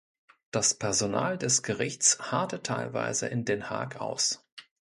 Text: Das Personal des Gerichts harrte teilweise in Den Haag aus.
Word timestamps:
Das 0.49 0.73
Personal 0.73 1.37
des 1.37 1.61
Gerichts 1.61 2.31
harrte 2.31 2.63
teilweise 2.63 3.27
in 3.27 3.45
Den 3.45 3.69
Haag 3.69 3.97
aus. 4.01 4.43